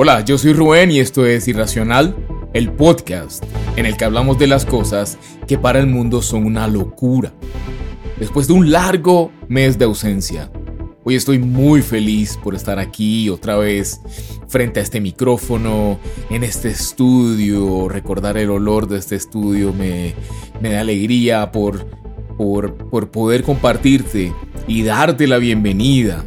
Hola, 0.00 0.24
yo 0.24 0.38
soy 0.38 0.52
Rubén 0.52 0.92
y 0.92 1.00
esto 1.00 1.26
es 1.26 1.48
Irracional, 1.48 2.14
el 2.52 2.70
podcast 2.70 3.42
en 3.74 3.84
el 3.84 3.96
que 3.96 4.04
hablamos 4.04 4.38
de 4.38 4.46
las 4.46 4.64
cosas 4.64 5.18
que 5.48 5.58
para 5.58 5.80
el 5.80 5.88
mundo 5.88 6.22
son 6.22 6.46
una 6.46 6.68
locura. 6.68 7.32
Después 8.16 8.46
de 8.46 8.52
un 8.52 8.70
largo 8.70 9.32
mes 9.48 9.76
de 9.76 9.86
ausencia, 9.86 10.52
hoy 11.02 11.16
estoy 11.16 11.40
muy 11.40 11.82
feliz 11.82 12.38
por 12.44 12.54
estar 12.54 12.78
aquí 12.78 13.28
otra 13.28 13.56
vez 13.56 14.00
frente 14.46 14.78
a 14.78 14.84
este 14.84 15.00
micrófono, 15.00 15.98
en 16.30 16.44
este 16.44 16.68
estudio. 16.68 17.88
Recordar 17.88 18.38
el 18.38 18.50
olor 18.50 18.86
de 18.86 18.98
este 18.98 19.16
estudio 19.16 19.72
me, 19.72 20.14
da 20.62 20.78
alegría 20.80 21.50
por, 21.50 21.84
por 22.36 23.10
poder 23.10 23.42
compartirte 23.42 24.32
y 24.68 24.84
darte 24.84 25.26
la 25.26 25.38
bienvenida 25.38 26.24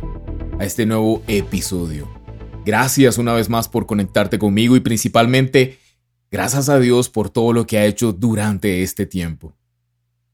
a 0.60 0.66
este 0.66 0.86
nuevo 0.86 1.22
episodio. 1.30 2.21
Gracias 2.64 3.18
una 3.18 3.34
vez 3.34 3.50
más 3.50 3.68
por 3.68 3.88
conectarte 3.88 4.38
conmigo 4.38 4.76
y 4.76 4.82
principalmente 4.82 5.80
gracias 6.30 6.70
a 6.70 6.80
Dios 6.80 7.10
por 7.10 7.32
todo 7.32 7.54
lo 7.54 7.66
que 7.66 7.80
ha 7.80 7.86
hecho 7.86 8.14
durante 8.14 8.84
este 8.84 9.08
tiempo. 9.08 9.56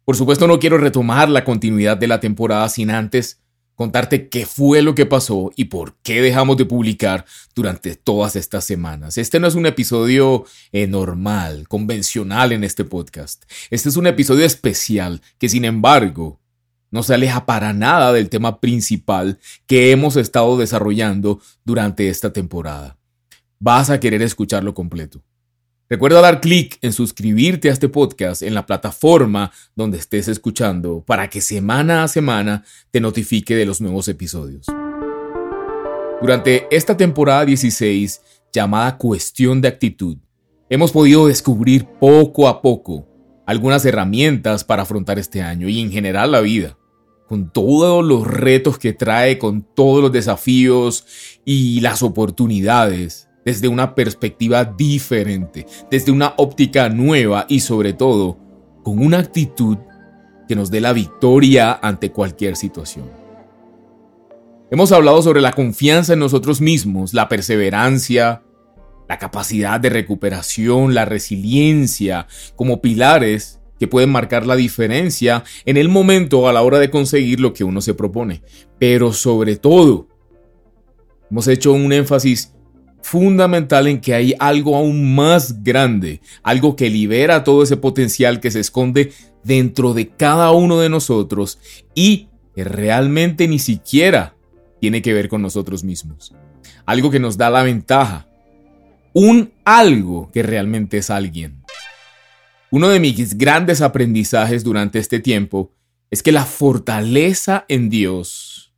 Por 0.04 0.18
supuesto 0.18 0.46
no 0.46 0.60
quiero 0.60 0.78
retomar 0.78 1.30
la 1.30 1.46
continuidad 1.46 1.96
de 1.96 2.08
la 2.08 2.20
temporada 2.20 2.68
sin 2.68 2.92
antes 2.92 3.40
contarte 3.76 4.28
qué 4.28 4.46
fue 4.46 4.82
lo 4.82 4.94
que 4.94 5.06
pasó 5.06 5.52
y 5.56 5.66
por 5.66 5.96
qué 6.04 6.22
dejamos 6.22 6.58
de 6.58 6.66
publicar 6.66 7.26
durante 7.56 7.96
todas 7.96 8.36
estas 8.36 8.66
semanas. 8.66 9.18
Este 9.18 9.40
no 9.40 9.48
es 9.48 9.56
un 9.56 9.66
episodio 9.66 10.46
eh, 10.74 10.88
normal, 10.88 11.68
convencional 11.70 12.52
en 12.52 12.66
este 12.66 12.84
podcast. 12.84 13.44
Este 13.70 13.88
es 13.88 13.96
un 13.96 14.08
episodio 14.08 14.46
especial 14.46 15.22
que 15.38 15.48
sin 15.48 15.64
embargo 15.64 16.42
no 16.92 17.04
se 17.04 17.14
aleja 17.14 17.46
para 17.46 17.74
nada 17.74 18.14
del 18.14 18.30
tema 18.30 18.60
principal 18.60 19.40
que 19.66 19.92
hemos 19.92 20.16
estado 20.16 20.58
desarrollando 20.58 21.42
durante 21.64 22.10
esta 22.10 22.32
temporada. 22.34 22.98
Vas 23.60 23.90
a 23.90 24.00
querer 24.00 24.22
escucharlo 24.22 24.74
completo. 24.74 25.24
Recuerda 25.90 26.20
dar 26.20 26.42
clic 26.42 26.78
en 26.82 26.92
suscribirte 26.92 27.70
a 27.70 27.74
este 27.74 27.88
podcast 27.88 28.42
en 28.42 28.54
la 28.54 28.66
plataforma 28.66 29.54
donde 29.74 29.98
estés 29.98 30.28
escuchando 30.28 31.02
para 31.06 31.30
que 31.30 31.40
semana 31.40 32.04
a 32.04 32.10
semana 32.10 32.66
te 32.92 33.00
notifique 33.00 33.56
de 33.56 33.66
los 33.66 33.80
nuevos 33.80 34.10
episodios. 34.10 34.66
Durante 36.22 36.68
esta 36.72 36.98
temporada 36.98 37.46
16, 37.46 38.22
llamada 38.52 38.98
Cuestión 38.98 39.62
de 39.62 39.70
Actitud, 39.70 40.18
hemos 40.70 40.92
podido 40.92 41.28
descubrir 41.28 41.86
poco 42.00 42.50
a 42.50 42.62
poco 42.62 43.08
algunas 43.46 43.86
herramientas 43.86 44.66
para 44.66 44.82
afrontar 44.82 45.20
este 45.20 45.42
año 45.42 45.70
y 45.70 45.80
en 45.80 45.90
general 45.90 46.34
la 46.34 46.42
vida, 46.42 46.78
con 47.28 47.52
todos 47.52 48.04
los 48.06 48.26
retos 48.26 48.78
que 48.78 48.94
trae, 48.94 49.38
con 49.38 49.62
todos 49.62 50.02
los 50.02 50.12
desafíos 50.12 51.06
y 51.46 51.82
las 51.82 52.02
oportunidades, 52.02 53.30
desde 53.46 53.68
una 53.68 53.96
perspectiva 53.96 54.66
diferente, 54.66 55.66
desde 55.92 56.12
una 56.12 56.34
óptica 56.38 56.90
nueva 56.90 57.46
y 57.50 57.60
sobre 57.60 57.94
todo 57.94 58.38
con 58.84 59.00
una 59.00 59.20
actitud 59.20 59.78
que 60.48 60.56
nos 60.56 60.72
dé 60.72 60.80
la 60.80 60.94
victoria 60.94 61.78
ante 61.82 62.12
cualquier 62.12 62.56
situación. 62.56 63.10
Hemos 64.70 64.92
hablado 64.92 65.22
sobre 65.22 65.42
la 65.42 65.54
confianza 65.54 66.14
en 66.14 66.20
nosotros 66.20 66.60
mismos, 66.60 67.14
la 67.14 67.30
perseverancia, 67.30 68.44
la 69.08 69.18
capacidad 69.18 69.80
de 69.80 69.90
recuperación, 69.90 70.94
la 70.94 71.06
resiliencia 71.06 72.28
como 72.56 72.82
pilares 72.82 73.57
que 73.80 73.88
pueden 73.88 74.10
marcar 74.10 74.46
la 74.46 74.56
diferencia 74.56 75.44
en 75.66 75.78
el 75.78 75.90
momento 75.90 76.48
a 76.48 76.54
la 76.54 76.62
hora 76.62 76.80
de 76.80 76.90
conseguir 76.90 77.40
lo 77.40 77.54
que 77.54 77.64
uno 77.64 77.82
se 77.82 77.94
propone. 77.94 78.42
Pero 78.80 79.14
sobre 79.14 79.56
todo, 79.56 80.08
hemos 81.30 81.48
hecho 81.48 81.74
un 81.74 81.94
énfasis 81.94 82.54
fundamental 83.02 83.88
en 83.88 84.02
que 84.02 84.14
hay 84.14 84.36
algo 84.40 84.76
aún 84.76 85.16
más 85.16 85.64
grande, 85.64 86.20
algo 86.44 86.76
que 86.76 86.90
libera 86.90 87.44
todo 87.44 87.64
ese 87.64 87.78
potencial 87.78 88.40
que 88.40 88.52
se 88.52 88.60
esconde 88.60 89.14
dentro 89.44 89.94
de 89.94 90.10
cada 90.10 90.52
uno 90.52 90.80
de 90.80 90.90
nosotros 90.90 91.58
y 91.96 92.28
que 92.54 92.66
realmente 92.66 93.48
ni 93.48 93.60
siquiera 93.60 94.36
tiene 94.82 95.02
que 95.02 95.14
ver 95.14 95.30
con 95.30 95.42
nosotros 95.42 95.84
mismos. 95.84 96.34
Algo 96.86 97.10
que 97.10 97.20
nos 97.20 97.38
da 97.38 97.50
la 97.50 97.64
ventaja, 97.64 98.28
un 99.14 99.52
algo 99.64 100.30
que 100.32 100.44
realmente 100.44 100.98
es 100.98 101.10
alguien. 101.10 101.57
Uno 102.70 102.90
de 102.90 103.00
mis 103.00 103.38
grandes 103.38 103.82
aprendizajes 103.82 104.64
durante 104.64 105.00
este 105.00 105.20
tiempo 105.20 105.72
es 106.12 106.22
que 106.22 106.32
la 106.32 106.46
fortaleza 106.46 107.66
en 107.70 107.90
Dios 107.90 108.74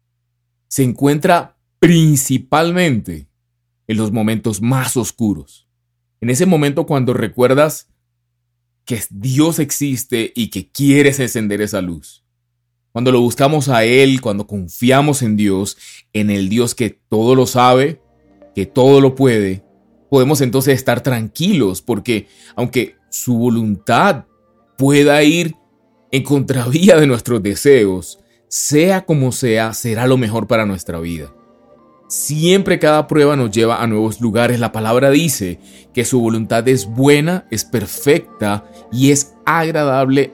se 0.67 0.83
encuentra 0.83 1.57
principalmente 1.79 3.27
en 3.87 3.97
los 3.97 4.11
momentos 4.11 4.61
más 4.61 4.95
oscuros. 4.95 5.67
En 6.21 6.29
ese 6.29 6.45
momento 6.45 6.85
cuando 6.85 7.13
recuerdas 7.13 7.87
que 8.85 9.01
Dios 9.09 9.59
existe 9.59 10.31
y 10.35 10.49
que 10.49 10.69
quieres 10.69 11.19
encender 11.19 11.61
esa 11.61 11.81
luz. 11.81 12.23
Cuando 12.91 13.11
lo 13.11 13.21
buscamos 13.21 13.69
a 13.69 13.85
Él, 13.85 14.19
cuando 14.21 14.47
confiamos 14.47 15.21
en 15.21 15.35
Dios, 15.35 15.77
en 16.13 16.29
el 16.29 16.49
Dios 16.49 16.75
que 16.75 16.89
todo 16.89 17.35
lo 17.35 17.45
sabe, 17.47 18.01
que 18.55 18.65
todo 18.65 18.99
lo 19.01 19.15
puede 19.15 19.63
podemos 20.09 20.41
entonces 20.41 20.73
estar 20.73 21.01
tranquilos 21.01 21.81
porque 21.81 22.27
aunque 22.55 22.95
su 23.09 23.37
voluntad 23.37 24.25
pueda 24.77 25.21
ir 25.23 25.55
en 26.11 26.23
contravía 26.23 26.97
de 26.97 27.07
nuestros 27.07 27.43
deseos, 27.43 28.19
sea 28.47 29.05
como 29.05 29.31
sea, 29.31 29.73
será 29.73 30.07
lo 30.07 30.17
mejor 30.17 30.47
para 30.47 30.65
nuestra 30.65 30.99
vida. 30.99 31.33
Siempre 32.07 32.79
cada 32.79 33.05
prueba 33.05 33.35
nos 33.35 33.51
lleva 33.51 33.83
a 33.83 33.87
nuevos 33.87 34.19
lugares. 34.19 34.59
La 34.59 34.71
palabra 34.71 35.11
dice 35.11 35.59
que 35.93 36.05
su 36.05 36.19
voluntad 36.19 36.67
es 36.67 36.87
buena, 36.87 37.45
es 37.51 37.65
perfecta 37.65 38.65
y 38.91 39.11
es 39.11 39.35
agradable 39.45 40.33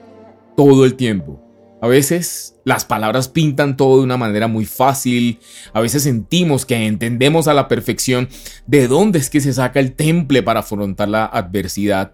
todo 0.56 0.86
el 0.86 0.94
tiempo. 0.94 1.42
A 1.82 1.88
veces 1.88 2.56
las 2.64 2.86
palabras 2.86 3.28
pintan 3.28 3.76
todo 3.76 3.98
de 3.98 4.04
una 4.04 4.16
manera 4.16 4.48
muy 4.48 4.64
fácil, 4.64 5.38
a 5.74 5.80
veces 5.80 6.02
sentimos 6.02 6.64
que 6.64 6.86
entendemos 6.86 7.46
a 7.46 7.54
la 7.54 7.68
perfección 7.68 8.30
de 8.66 8.88
dónde 8.88 9.18
es 9.18 9.28
que 9.28 9.42
se 9.42 9.52
saca 9.52 9.78
el 9.78 9.92
temple 9.92 10.42
para 10.42 10.60
afrontar 10.60 11.08
la 11.08 11.26
adversidad. 11.26 12.12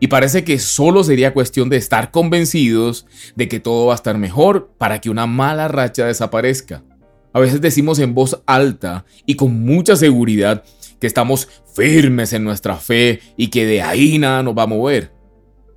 Y 0.00 0.08
parece 0.08 0.44
que 0.44 0.58
solo 0.58 1.04
sería 1.04 1.34
cuestión 1.34 1.68
de 1.68 1.76
estar 1.76 2.10
convencidos 2.10 3.06
de 3.36 3.48
que 3.48 3.60
todo 3.60 3.86
va 3.86 3.92
a 3.92 3.96
estar 3.96 4.16
mejor 4.16 4.70
para 4.78 5.00
que 5.00 5.10
una 5.10 5.26
mala 5.26 5.68
racha 5.68 6.06
desaparezca. 6.06 6.82
A 7.32 7.38
veces 7.38 7.60
decimos 7.60 7.98
en 7.98 8.14
voz 8.14 8.42
alta 8.46 9.04
y 9.26 9.36
con 9.36 9.60
mucha 9.60 9.94
seguridad 9.96 10.64
que 10.98 11.06
estamos 11.06 11.48
firmes 11.74 12.32
en 12.32 12.44
nuestra 12.44 12.76
fe 12.76 13.20
y 13.36 13.48
que 13.48 13.66
de 13.66 13.82
ahí 13.82 14.18
nada 14.18 14.42
nos 14.42 14.56
va 14.56 14.64
a 14.64 14.66
mover. 14.66 15.12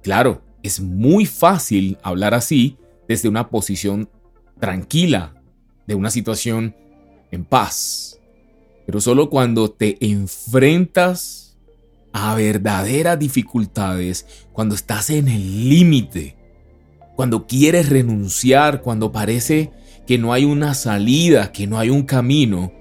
Claro, 0.01 0.41
es 0.63 0.79
muy 0.79 1.25
fácil 1.25 1.97
hablar 2.01 2.33
así 2.33 2.77
desde 3.07 3.29
una 3.29 3.49
posición 3.49 4.09
tranquila, 4.59 5.35
de 5.85 5.95
una 5.95 6.09
situación 6.09 6.75
en 7.31 7.43
paz. 7.43 8.19
Pero 8.85 9.01
solo 9.01 9.29
cuando 9.29 9.69
te 9.69 9.97
enfrentas 10.05 11.42
a 12.13 12.35
verdaderas 12.35 13.19
dificultades, 13.19 14.25
cuando 14.53 14.75
estás 14.75 15.09
en 15.09 15.27
el 15.27 15.69
límite, 15.69 16.37
cuando 17.15 17.47
quieres 17.47 17.89
renunciar, 17.89 18.81
cuando 18.81 19.11
parece 19.11 19.71
que 20.07 20.17
no 20.17 20.31
hay 20.31 20.45
una 20.45 20.73
salida, 20.75 21.51
que 21.51 21.67
no 21.67 21.79
hay 21.79 21.89
un 21.89 22.03
camino, 22.03 22.71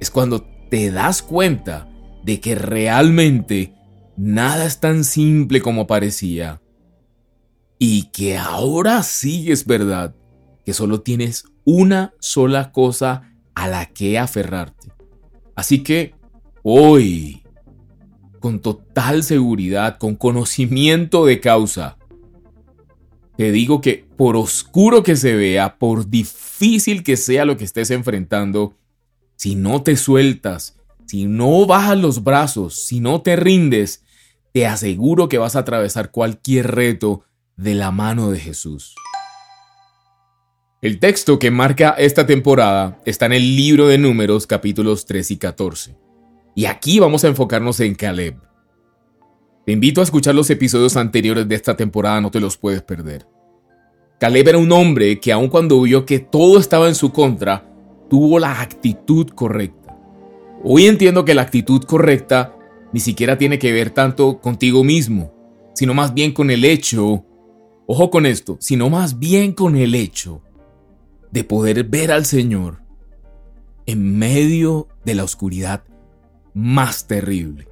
es 0.00 0.10
cuando 0.10 0.42
te 0.70 0.90
das 0.90 1.22
cuenta 1.22 1.88
de 2.24 2.40
que 2.40 2.54
realmente 2.54 3.74
nada 4.16 4.64
es 4.64 4.80
tan 4.80 5.04
simple 5.04 5.60
como 5.60 5.86
parecía 5.86 6.60
y 7.78 8.10
que 8.10 8.36
ahora 8.36 9.02
sí 9.02 9.50
es 9.50 9.66
verdad 9.66 10.14
que 10.64 10.72
solo 10.72 11.00
tienes 11.00 11.44
una 11.64 12.14
sola 12.18 12.72
cosa 12.72 13.32
a 13.54 13.68
la 13.68 13.86
que 13.86 14.18
aferrarte. 14.18 14.92
Así 15.54 15.82
que 15.82 16.14
hoy, 16.62 17.42
con 18.38 18.60
total 18.60 19.22
seguridad, 19.22 19.98
con 19.98 20.16
conocimiento 20.16 21.26
de 21.26 21.40
causa, 21.40 21.98
te 23.38 23.52
digo 23.52 23.80
que 23.80 24.04
por 24.16 24.36
oscuro 24.36 25.04
que 25.04 25.14
se 25.14 25.36
vea, 25.36 25.78
por 25.78 26.10
difícil 26.10 27.04
que 27.04 27.16
sea 27.16 27.44
lo 27.44 27.56
que 27.56 27.62
estés 27.62 27.92
enfrentando, 27.92 28.74
si 29.36 29.54
no 29.54 29.84
te 29.84 29.96
sueltas, 29.96 30.76
si 31.06 31.26
no 31.26 31.64
bajas 31.64 31.96
los 31.98 32.24
brazos, 32.24 32.74
si 32.74 32.98
no 32.98 33.22
te 33.22 33.36
rindes, 33.36 34.02
te 34.52 34.66
aseguro 34.66 35.28
que 35.28 35.38
vas 35.38 35.54
a 35.54 35.60
atravesar 35.60 36.10
cualquier 36.10 36.72
reto 36.72 37.22
de 37.56 37.76
la 37.76 37.92
mano 37.92 38.32
de 38.32 38.40
Jesús. 38.40 38.96
El 40.82 40.98
texto 40.98 41.38
que 41.38 41.52
marca 41.52 41.90
esta 41.90 42.26
temporada 42.26 43.00
está 43.04 43.26
en 43.26 43.34
el 43.34 43.56
libro 43.56 43.86
de 43.86 43.98
números 43.98 44.48
capítulos 44.48 45.06
3 45.06 45.30
y 45.30 45.36
14. 45.36 46.07
Y 46.58 46.66
aquí 46.66 46.98
vamos 46.98 47.22
a 47.22 47.28
enfocarnos 47.28 47.78
en 47.78 47.94
Caleb. 47.94 48.34
Te 49.64 49.70
invito 49.70 50.00
a 50.00 50.02
escuchar 50.02 50.34
los 50.34 50.50
episodios 50.50 50.96
anteriores 50.96 51.46
de 51.46 51.54
esta 51.54 51.76
temporada, 51.76 52.20
no 52.20 52.32
te 52.32 52.40
los 52.40 52.56
puedes 52.56 52.82
perder. 52.82 53.28
Caleb 54.18 54.48
era 54.48 54.58
un 54.58 54.72
hombre 54.72 55.20
que 55.20 55.30
aun 55.30 55.50
cuando 55.50 55.80
vio 55.80 56.04
que 56.04 56.18
todo 56.18 56.58
estaba 56.58 56.88
en 56.88 56.96
su 56.96 57.12
contra, 57.12 57.64
tuvo 58.10 58.40
la 58.40 58.60
actitud 58.60 59.28
correcta. 59.36 59.96
Hoy 60.64 60.86
entiendo 60.86 61.24
que 61.24 61.36
la 61.36 61.42
actitud 61.42 61.84
correcta 61.84 62.56
ni 62.92 62.98
siquiera 62.98 63.38
tiene 63.38 63.60
que 63.60 63.70
ver 63.70 63.90
tanto 63.90 64.40
contigo 64.40 64.82
mismo, 64.82 65.32
sino 65.74 65.94
más 65.94 66.12
bien 66.12 66.32
con 66.32 66.50
el 66.50 66.64
hecho, 66.64 67.24
ojo 67.86 68.10
con 68.10 68.26
esto, 68.26 68.56
sino 68.58 68.90
más 68.90 69.20
bien 69.20 69.52
con 69.52 69.76
el 69.76 69.94
hecho 69.94 70.42
de 71.30 71.44
poder 71.44 71.84
ver 71.84 72.10
al 72.10 72.24
Señor 72.24 72.82
en 73.86 74.18
medio 74.18 74.88
de 75.04 75.14
la 75.14 75.22
oscuridad 75.22 75.84
más 76.58 77.06
terrible. 77.06 77.68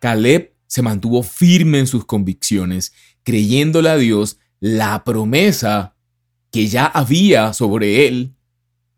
Caleb 0.00 0.54
se 0.66 0.82
mantuvo 0.82 1.22
firme 1.22 1.78
en 1.78 1.86
sus 1.86 2.04
convicciones, 2.04 2.92
creyéndole 3.22 3.90
a 3.90 3.96
Dios 3.96 4.38
la 4.58 5.04
promesa 5.04 5.94
que 6.50 6.66
ya 6.66 6.86
había 6.86 7.52
sobre 7.52 8.08
él 8.08 8.34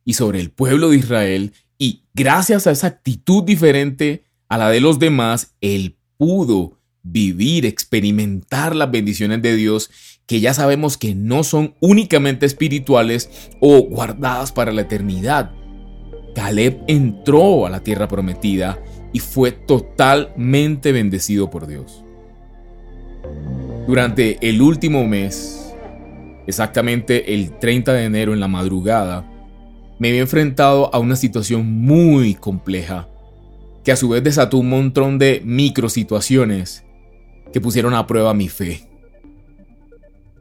y 0.05 0.15
sobre 0.15 0.41
el 0.41 0.51
pueblo 0.51 0.91
de 0.91 0.99
Israel, 0.99 1.53
y 1.77 2.05
gracias 2.15 2.67
a 2.67 2.71
esa 2.71 2.87
actitud 2.87 3.43
diferente 3.43 4.25
a 4.49 4.57
la 4.57 4.71
de 4.71 4.81
los 4.81 4.99
demás, 4.99 5.55
él 5.61 5.99
pudo 6.17 6.79
vivir, 7.03 7.67
experimentar 7.67 8.75
las 8.77 8.91
bendiciones 8.91 9.43
de 9.43 9.57
Dios 9.57 9.91
que 10.27 10.41
ya 10.41 10.55
sabemos 10.55 10.97
que 10.97 11.15
no 11.15 11.43
son 11.43 11.75
únicamente 11.81 12.47
espirituales 12.47 13.51
o 13.61 13.81
guardadas 13.83 14.53
para 14.53 14.73
la 14.73 14.83
eternidad. 14.83 15.58
Caleb 16.39 16.85
entró 16.87 17.67
a 17.67 17.71
la 17.71 17.81
tierra 17.81 18.07
prometida 18.07 18.79
y 19.13 19.19
fue 19.19 19.51
totalmente 19.51 20.93
bendecido 20.93 21.51
por 21.51 21.67
Dios. 21.67 22.05
Durante 23.89 24.39
el 24.49 24.63
último 24.63 25.05
mes, 25.05 25.75
exactamente 26.47 27.35
el 27.35 27.59
30 27.59 27.93
de 27.93 28.05
enero 28.05 28.35
en 28.35 28.39
la 28.39 28.47
madrugada, 28.47 29.29
me 29.99 30.11
había 30.11 30.21
enfrentado 30.21 30.95
a 30.95 31.01
una 31.01 31.17
situación 31.17 31.73
muy 31.73 32.37
compleja 32.37 33.09
que 33.83 33.91
a 33.91 33.97
su 33.97 34.11
vez 34.11 34.23
desató 34.23 34.59
un 34.59 34.69
montón 34.69 35.19
de 35.19 35.43
micro 35.45 35.89
situaciones 35.89 36.85
que 37.53 37.61
pusieron 37.61 37.95
a 37.95 38.07
prueba 38.07 38.33
mi 38.33 38.49
fe, 38.49 38.89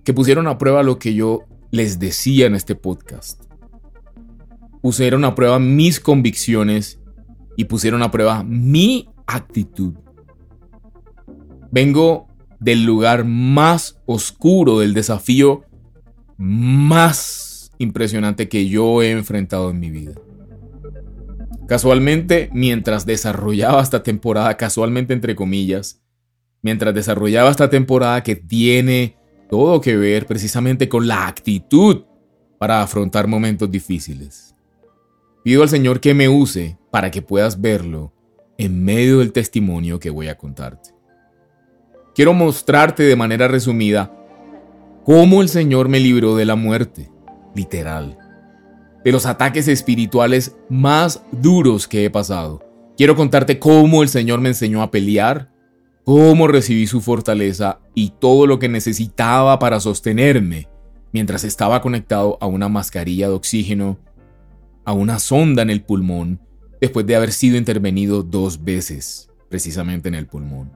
que 0.04 0.14
pusieron 0.14 0.46
a 0.46 0.60
prueba 0.60 0.84
lo 0.84 1.00
que 1.00 1.16
yo 1.16 1.46
les 1.72 1.98
decía 1.98 2.46
en 2.46 2.54
este 2.54 2.76
podcast, 2.76 3.47
pusieron 4.82 5.26
a 5.26 5.36
prueba 5.36 5.60
mis 5.60 6.00
convicciones 6.00 7.00
y 7.56 7.66
pusieron 7.66 8.04
a 8.04 8.12
prueba 8.12 8.44
mi 8.44 9.10
actitud. 9.26 9.96
Vengo 11.72 12.28
del 12.60 12.86
lugar 12.86 13.26
más 13.26 14.00
oscuro, 14.06 14.80
del 14.80 14.94
desafío 14.94 15.64
más 16.38 17.72
impresionante 17.78 18.48
que 18.48 18.68
yo 18.68 19.02
he 19.02 19.12
enfrentado 19.12 19.70
en 19.70 19.80
mi 19.80 19.90
vida. 19.90 20.14
Casualmente, 21.68 22.50
mientras 22.54 23.06
desarrollaba 23.06 23.82
esta 23.82 24.02
temporada, 24.02 24.56
casualmente 24.56 25.14
entre 25.14 25.36
comillas, 25.36 26.02
mientras 26.62 26.94
desarrollaba 26.94 27.50
esta 27.50 27.70
temporada 27.70 28.24
que 28.24 28.36
tiene 28.36 29.18
todo 29.50 29.82
que 29.82 29.98
ver 29.98 30.26
precisamente 30.26 30.88
con 30.88 31.08
la 31.08 31.28
actitud 31.28 32.04
para 32.58 32.82
afrontar 32.82 33.28
momentos 33.28 33.70
difíciles. 33.70 34.56
Pido 35.48 35.64
al 35.64 35.70
Señor 35.70 36.02
que 36.02 36.14
me 36.14 36.28
use 36.28 36.78
para 36.92 37.10
que 37.10 37.22
puedas 37.22 37.62
verlo 37.62 38.12
en 38.58 38.84
medio 38.84 39.20
del 39.20 39.32
testimonio 39.32 39.98
que 39.98 40.10
voy 40.10 40.28
a 40.28 40.36
contarte. 40.36 40.90
Quiero 42.14 42.34
mostrarte 42.34 43.04
de 43.04 43.16
manera 43.16 43.48
resumida 43.48 44.14
cómo 45.06 45.42
el 45.42 45.48
Señor 45.48 45.88
me 45.88 46.02
libró 46.02 46.36
de 46.36 46.44
la 46.44 46.58
muerte, 46.58 47.10
literal 47.56 48.18
de 49.06 49.12
los 49.14 49.26
ataques 49.26 49.70
espirituales 49.70 50.54
más 50.68 51.24
duros 51.32 51.88
que 51.88 52.04
he 52.04 52.10
pasado. 52.10 52.62
Quiero 52.98 53.16
contarte 53.16 53.58
cómo 53.58 54.04
el 54.04 54.10
Señor 54.10 54.42
me 54.42 54.50
enseñó 54.50 54.82
a 54.82 54.92
pelear, 54.92 55.50
cómo 56.04 56.50
recibí 56.50 56.88
su 56.88 57.00
fortaleza 57.00 57.80
y 57.96 58.10
todo 58.20 58.48
lo 58.48 58.60
que 58.60 58.68
necesitaba 58.68 59.60
para 59.60 59.80
sostenerme 59.80 60.68
mientras 61.14 61.46
estaba 61.46 61.82
conectado 61.82 62.38
a 62.42 62.48
una 62.48 62.68
mascarilla 62.68 63.30
de 63.30 63.36
oxígeno, 63.36 63.98
a 64.88 64.94
una 64.94 65.20
sonda 65.20 65.64
en 65.64 65.70
el 65.70 65.82
pulmón, 65.82 66.40
después 66.80 67.06
de 67.06 67.18
haber 67.18 67.34
sido 67.34 67.58
intervenido 67.58 68.24
dos 68.24 68.64
veces, 68.64 69.30
precisamente 69.50 70.08
en 70.08 70.16
el 70.16 70.28
pulmón. 70.28 70.72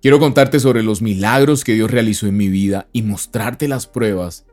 Quiero 0.00 0.18
contarte 0.18 0.60
sobre 0.60 0.82
los 0.82 1.02
milagros 1.02 1.62
que 1.62 1.74
Dios 1.74 1.90
realizó 1.90 2.26
en 2.26 2.38
mi 2.38 2.48
vida 2.48 2.88
y 2.94 3.02
mostrarte 3.02 3.68
las 3.68 3.86
pruebas 3.86 4.46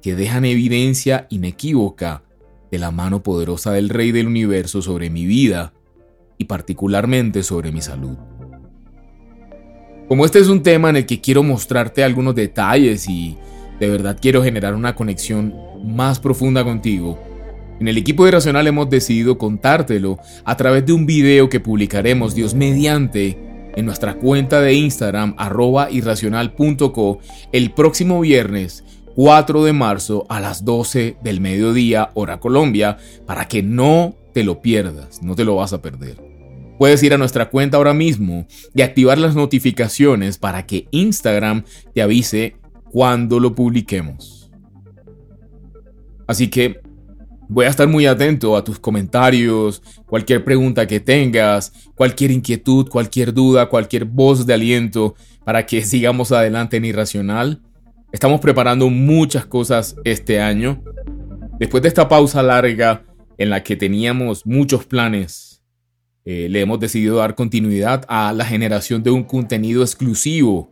que 0.00 0.16
dejan 0.16 0.46
evidencia 0.46 1.26
inequívoca 1.28 2.22
de 2.70 2.78
la 2.78 2.90
mano 2.90 3.22
poderosa 3.22 3.72
del 3.72 3.90
Rey 3.90 4.12
del 4.12 4.28
Universo 4.28 4.80
sobre 4.80 5.10
mi 5.10 5.26
vida 5.26 5.74
y 6.38 6.46
particularmente 6.46 7.42
sobre 7.42 7.70
mi 7.70 7.82
salud. 7.82 8.16
Como 10.08 10.24
este 10.24 10.38
es 10.38 10.48
un 10.48 10.62
tema 10.62 10.88
en 10.88 10.96
el 10.96 11.04
que 11.04 11.20
quiero 11.20 11.42
mostrarte 11.42 12.02
algunos 12.02 12.34
detalles 12.34 13.06
y 13.10 13.36
de 13.78 13.90
verdad 13.90 14.16
quiero 14.18 14.42
generar 14.42 14.74
una 14.74 14.94
conexión 14.94 15.54
más 15.84 16.18
profunda 16.18 16.64
contigo, 16.64 17.18
en 17.80 17.88
el 17.88 17.96
equipo 17.96 18.24
de 18.24 18.32
Racional 18.32 18.66
hemos 18.66 18.90
decidido 18.90 19.38
contártelo 19.38 20.18
a 20.44 20.56
través 20.56 20.84
de 20.84 20.92
un 20.92 21.06
video 21.06 21.48
que 21.48 21.60
publicaremos 21.60 22.34
Dios 22.34 22.54
mediante 22.54 23.38
en 23.74 23.86
nuestra 23.86 24.14
cuenta 24.14 24.60
de 24.60 24.74
Instagram 24.74 25.34
arroba 25.38 25.90
irracional.co 25.90 27.20
el 27.52 27.72
próximo 27.72 28.20
viernes 28.20 28.84
4 29.14 29.64
de 29.64 29.72
marzo 29.72 30.26
a 30.28 30.40
las 30.40 30.64
12 30.64 31.16
del 31.22 31.40
mediodía, 31.40 32.10
hora 32.14 32.38
Colombia, 32.38 32.98
para 33.26 33.48
que 33.48 33.62
no 33.62 34.14
te 34.34 34.44
lo 34.44 34.60
pierdas, 34.60 35.22
no 35.22 35.34
te 35.34 35.44
lo 35.44 35.56
vas 35.56 35.72
a 35.72 35.80
perder. 35.80 36.16
Puedes 36.78 37.02
ir 37.02 37.14
a 37.14 37.18
nuestra 37.18 37.48
cuenta 37.48 37.78
ahora 37.78 37.94
mismo 37.94 38.46
y 38.74 38.82
activar 38.82 39.18
las 39.18 39.34
notificaciones 39.34 40.38
para 40.38 40.66
que 40.66 40.86
Instagram 40.90 41.64
te 41.94 42.02
avise 42.02 42.56
cuando 42.90 43.40
lo 43.40 43.54
publiquemos. 43.54 44.50
Así 46.26 46.48
que 46.48 46.80
voy 47.50 47.66
a 47.66 47.68
estar 47.68 47.86
muy 47.88 48.06
atento 48.06 48.56
a 48.56 48.64
tus 48.64 48.78
comentarios, 48.78 49.82
cualquier 50.06 50.44
pregunta 50.44 50.86
que 50.86 51.00
tengas, 51.00 51.72
cualquier 51.94 52.30
inquietud, 52.30 52.88
cualquier 52.88 53.34
duda, 53.34 53.68
cualquier 53.68 54.04
voz 54.06 54.46
de 54.46 54.54
aliento 54.54 55.14
para 55.44 55.66
que 55.66 55.82
sigamos 55.84 56.32
adelante 56.32 56.78
en 56.78 56.86
Irracional 56.86 57.60
Estamos 58.12 58.40
preparando 58.40 58.90
muchas 58.90 59.46
cosas 59.46 59.94
este 60.02 60.40
año. 60.40 60.82
Después 61.60 61.80
de 61.82 61.88
esta 61.88 62.08
pausa 62.08 62.42
larga 62.42 63.04
en 63.38 63.50
la 63.50 63.62
que 63.62 63.76
teníamos 63.76 64.44
muchos 64.46 64.84
planes, 64.84 65.62
eh, 66.24 66.48
le 66.50 66.60
hemos 66.60 66.80
decidido 66.80 67.18
dar 67.18 67.36
continuidad 67.36 68.04
a 68.08 68.32
la 68.32 68.44
generación 68.44 69.04
de 69.04 69.12
un 69.12 69.22
contenido 69.22 69.82
exclusivo 69.82 70.68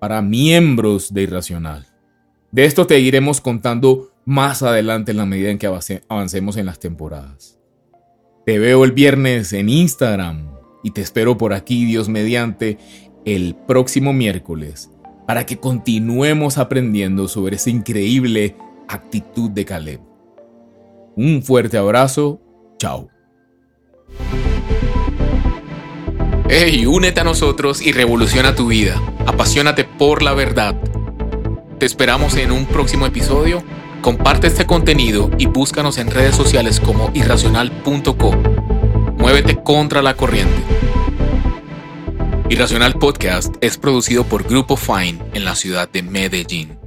para 0.00 0.20
miembros 0.20 1.14
de 1.14 1.22
Irracional. 1.22 1.86
De 2.50 2.64
esto 2.64 2.86
te 2.88 2.98
iremos 2.98 3.40
contando 3.40 4.10
más 4.24 4.62
adelante 4.62 5.10
en 5.10 5.18
la 5.18 5.26
medida 5.26 5.50
en 5.50 5.58
que 5.58 5.66
avancemos 5.66 6.56
en 6.56 6.66
las 6.66 6.78
temporadas. 6.78 7.58
Te 8.46 8.58
veo 8.58 8.84
el 8.84 8.92
viernes 8.92 9.52
en 9.52 9.68
Instagram 9.68 10.50
y 10.82 10.90
te 10.90 11.00
espero 11.00 11.38
por 11.38 11.52
aquí, 11.52 11.84
Dios 11.84 12.08
mediante, 12.08 12.78
el 13.24 13.56
próximo 13.66 14.12
miércoles 14.12 14.90
para 15.26 15.46
que 15.46 15.58
continuemos 15.58 16.58
aprendiendo 16.58 17.28
sobre 17.28 17.56
esa 17.56 17.70
increíble 17.70 18.56
actitud 18.88 19.50
de 19.50 19.64
Caleb. 19.64 20.00
Un 21.16 21.42
fuerte 21.42 21.78
abrazo, 21.78 22.40
chao. 22.78 23.08
Hey, 26.48 26.84
únete 26.86 27.20
a 27.20 27.24
nosotros 27.24 27.80
y 27.80 27.92
revoluciona 27.92 28.54
tu 28.54 28.66
vida. 28.66 29.00
Apasionate 29.26 29.84
por 29.84 30.22
la 30.22 30.34
verdad. 30.34 30.78
Te 31.78 31.86
esperamos 31.86 32.36
en 32.36 32.52
un 32.52 32.66
próximo 32.66 33.06
episodio. 33.06 33.62
Comparte 34.04 34.48
este 34.48 34.66
contenido 34.66 35.30
y 35.38 35.46
búscanos 35.46 35.96
en 35.96 36.10
redes 36.10 36.36
sociales 36.36 36.78
como 36.78 37.10
irracional.co. 37.14 38.32
Muévete 39.16 39.62
contra 39.62 40.02
la 40.02 40.14
corriente. 40.14 40.62
Irracional 42.50 42.98
Podcast 42.98 43.54
es 43.62 43.78
producido 43.78 44.24
por 44.24 44.44
Grupo 44.44 44.76
Fine 44.76 45.22
en 45.32 45.46
la 45.46 45.54
ciudad 45.54 45.88
de 45.88 46.02
Medellín. 46.02 46.83